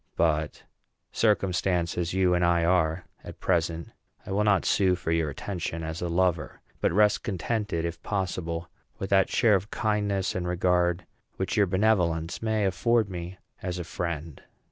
But, 0.15 0.63
circumstanced 1.11 1.95
as 1.95 2.11
you 2.11 2.33
and 2.33 2.43
I 2.43 2.65
are 2.65 3.05
at 3.23 3.39
present, 3.39 3.89
I 4.25 4.31
will 4.31 4.43
not 4.43 4.65
sue 4.65 4.95
for 4.95 5.11
your 5.11 5.29
attention 5.29 5.83
as 5.83 6.01
a 6.01 6.09
lover, 6.09 6.59
but 6.79 6.91
rest 6.91 7.21
contented, 7.21 7.85
if 7.85 8.01
possible, 8.01 8.67
with 8.97 9.11
that 9.11 9.29
share 9.29 9.53
of 9.53 9.69
kindness 9.69 10.33
and 10.33 10.47
regard 10.47 11.05
which 11.37 11.55
your 11.55 11.67
benevolence 11.67 12.41
may 12.41 12.65
afford 12.65 13.11
me 13.11 13.37
as 13.61 13.77
a 13.77 13.83
friend." 13.83 14.41